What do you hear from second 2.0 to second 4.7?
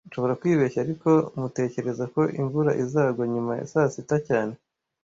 ko imvura izagwa nyuma ya saa sita cyane